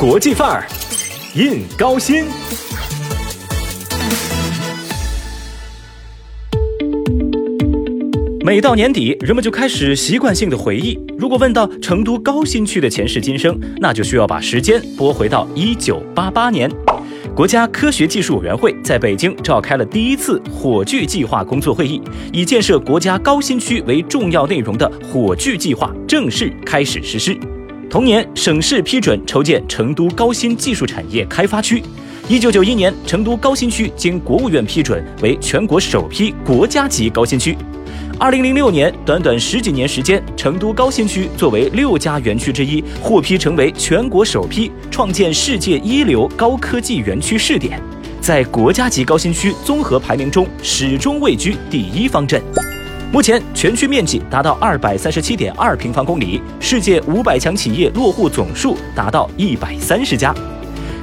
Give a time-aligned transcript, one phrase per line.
[0.00, 0.66] 国际范儿，
[1.34, 2.24] 印高新。
[8.42, 10.98] 每到年底，人们就开始习惯性的回忆。
[11.18, 16.70] 如果问到成都高新区的前世今生，那就需要把时间拨回到一九八八年。
[17.36, 22.00] 国家科学技术委员会在北京召开了第一次火炬计划工作会议，
[22.32, 27.38] 以建设国家高新区为重要内容的火炬计划正式开始实施。
[27.90, 31.82] 同年，省市批准筹建成都高新技术产业开发区。
[32.28, 37.58] 一九九一年，成都高新区经国务院批准为全国首批国家级高新区。
[38.16, 47.82] 二零零六年，短短十几年时间，成都高新区作为六家园区之一，获批成为全国首批创建世界一流高科技园区试点，
[48.20, 52.40] 在国家级高新区综合排名中始终位居第一方阵。
[53.12, 60.32] 目前全区面积达到二百三十七点二平方公里，世界五百强企业落户总数达到一百三十家。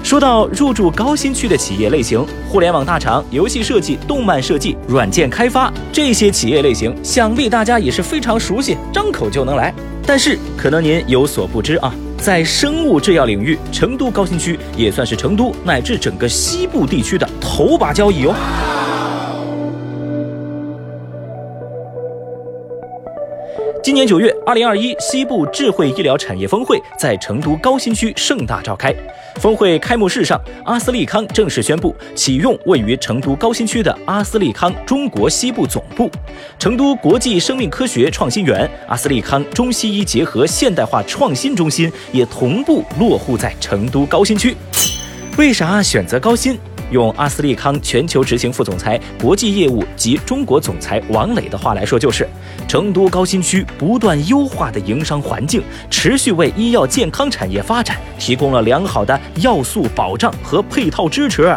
[0.03, 9.73] 说到入驻高新区的企业类型，互联网大厂、游戏设计、动漫设计、软件开发这些企业类型，想必大家也是非常熟悉，张口就能来。
[10.05, 18.76] 但是可能您有所不知啊，在生物制药领域，成都高新区也算是成都乃至整个西部地区的头把交椅哦。
[23.83, 28.93] 今年九月，二零二一西部智慧医疗产业峰会在成都高新区盛大召开。
[29.39, 36.09] 峰会开幕式上，阿斯利康正式宣布启用位于成都高新区的阿斯利康中国西部总部。
[36.59, 44.55] 成都国际生命科学创新园、阿斯利康中西医结合现代化创新中心也同步落户在成都高新区。
[45.37, 46.57] 为啥选择高新？
[46.91, 52.27] 用阿斯利康全球执行副总裁、国际业务及中国总裁王磊的话来说，就是
[52.67, 61.53] 成都高新区不断优化的营商环境，持续为医药健康产业发展提供了良好的要素保障和配套支持。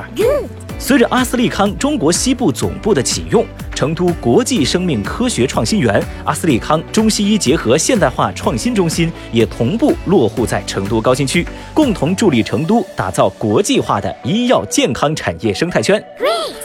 [0.80, 3.44] 随着阿斯利康中国西部总部的启用，
[3.76, 16.02] 成都国际生命科学创新园、阿斯利康中西医结合现代化创新中心也同步落户在成都高新区，共同助力成都打造国际化的医药健康产业生态圈。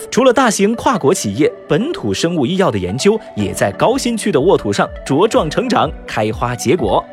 [0.10, 7.04] 除了大型跨国企业，本土生物医药的研究也在高新区的沃土上茁壮成长、开花结果。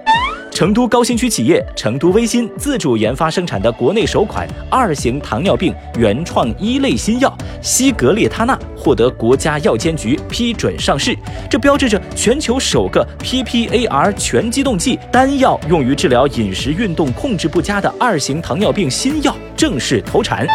[0.53, 11.17] 成都高新区企业成都微新自主研发生产的国内首款二型糖尿病原创一类新药西格列他钠获得国家药监局批准上市，
[11.49, 20.47] 这标志着全球首个 PPAR 全机动剂单药用于治疗饮食运动控制不佳的二型糖尿病新药正式投产。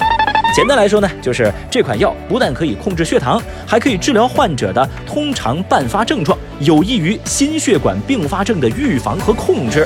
[0.55, 9.85] 简单来说呢，就是这款药不但可以控制血糖，还可以治疗患者的通常伴发症状，有益于心血管并发症的预防和控制。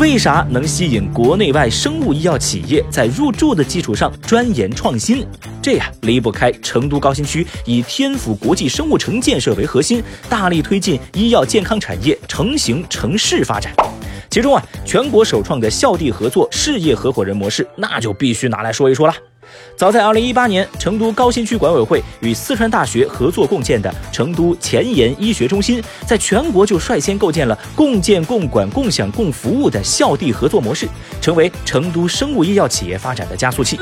[0.00, 5.26] 为啥能吸引国内外生物医药企业在入驻的基础上钻研创新？
[5.62, 13.72] 这呀离不开成都高新区以天府国际生物城建设为核心，大力推进医药健康产业成型成市发展。
[14.30, 19.14] 其中啊，全国首创的校地合作事业合伙人模式，那就必须拿来说一说了。
[19.76, 30.88] 早在2018年，成都高新区管委会与四川大学合作共建的成都前沿医学中心，在全国就率先构建了共建、共管、共享、共服务的校地合作模式，
[31.20, 33.78] 成为成都生物医药企业发展的加速器。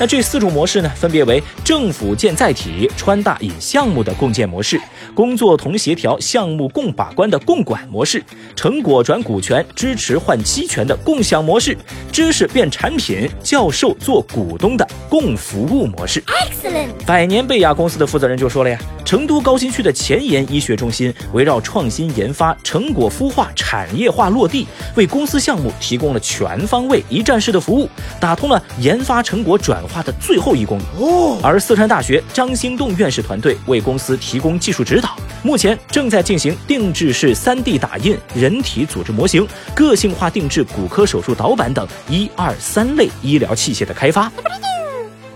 [0.00, 4.80] 那这四种模式呢，分别为政府建载体、川大引项目的共建模式，
[5.14, 8.24] 工作同协调、项目共把关的共管模式，
[8.56, 11.76] 成果转股权、支持换期权的共享模式，
[12.10, 14.88] 知识变产品、教授做股东的。
[15.10, 16.88] 共服务模式，excellent。
[17.04, 27.86] 百年贝雅公司的负责人就说了呀，成都高新区的前沿医学中心围绕创新研发、成果孵化、产业化落地，为公司项目提供了全方位、一站式的服务，
[28.18, 30.82] 打通了研发成果转化的最后一公里。
[30.98, 44.30] 哦，而四川大学张兴栋院士团队为公司提供技术指导，目前正在进行定制式 3D 打印人体组织模型、个性化定制骨科手术导板等一二三类医疗器械的开发。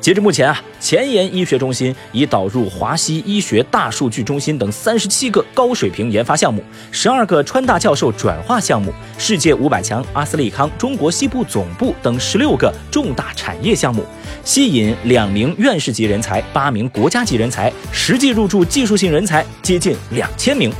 [0.04, 6.62] 截至目前啊，前沿医学中心已导入华西医学大数据中心等三十七个高水平研发项目，
[6.92, 14.04] 十二个川大教授转化项目，世界五百强阿斯利康中国西部总部等十六个重大产业项目，
[14.44, 20.70] 吸引两名院士级人才，八名国家级人才，实际入驻技术性人才接近两千名。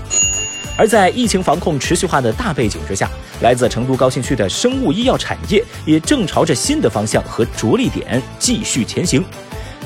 [0.77, 3.09] 而在疫情防控持续化的大背景之下，
[3.41, 9.25] 来自成都高新区的生物医药产业也正朝着新的方向和着力点继续前行。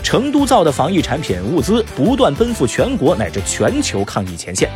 [0.03, 4.71] 成都造的防疫产品物资不断奔赴全国乃至全球抗疫前线。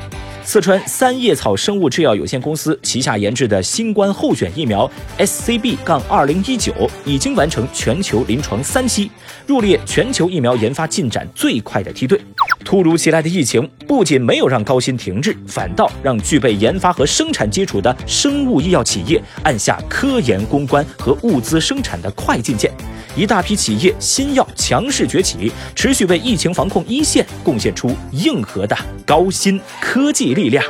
[0.45, 6.73] 四川三叶草生物制药有限公司旗下研制的新冠候选疫苗 SCB- 杠二零一九
[7.05, 9.11] 已经完成全球临床三期，
[9.47, 12.21] 入列全球疫苗研发进展最快的梯队。
[12.65, 22.71] 突如其来的疫情不仅没有让高新停滞，反倒让具备研发和生产基础的生物医药企业按下科研攻关和物资生产的快进键。
[23.15, 28.75] 一大批企业新药强势崛起，持续为疫情防控一线贡献出硬核的
[29.05, 30.65] 高新科技力量。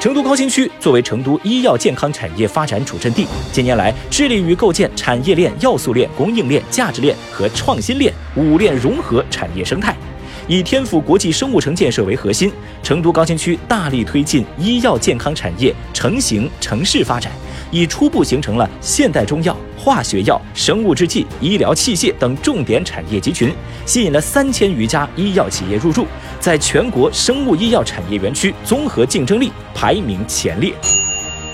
[0.00, 9.96] 成都高新区作为成都医药健康产业发展主阵地，近年来致力于构建产业链、要素链、供应链、价值链和创新链五链融合产业生态。
[10.46, 12.50] 以天府国际生物城建设为核心，
[12.82, 17.32] 成都高新区大力推进医药健康产业成型城市发展。
[17.70, 23.52] 已初步形成了现代中药、化学药、生物制剂、医疗器械等重点产业集群，
[23.86, 26.06] 吸引了三千余家医药企业入驻，
[26.40, 30.72] 在全国生物医药产业园区综合竞争力排名前列。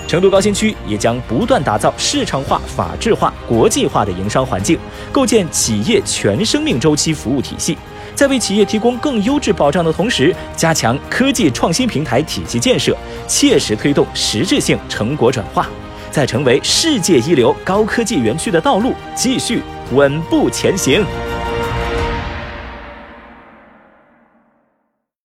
[0.06, 4.78] 成都高新区也将不断打造市场化、法治化、国际化的营商环境，
[5.10, 7.76] 构建企业全生命周期服务体系，
[8.14, 12.94] 在为企业提供更优质保障的同时，加强科技创新平台体系建设，
[13.26, 15.66] 切实推动实质性成果转化。
[16.14, 21.04] 在成为世界一流高科技园区的道路继续稳步前行。